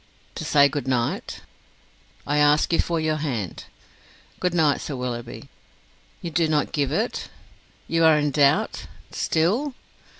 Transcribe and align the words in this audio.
"To 0.33 0.43
say 0.43 0.67
good 0.67 0.87
night?" 0.87 1.41
"I 2.25 2.37
ask 2.37 2.73
you 2.73 2.79
for 2.81 2.99
your 2.99 3.17
hand." 3.17 3.65
"Good 4.39 4.55
night, 4.55 4.81
Sir 4.81 4.95
Willoughby." 4.95 5.47
"You 6.23 6.31
do 6.31 6.47
not 6.47 6.71
give 6.71 6.91
it. 6.91 7.29
You 7.87 8.03
are 8.03 8.17
in 8.17 8.31
doubt? 8.31 8.87
Still? 9.11 9.75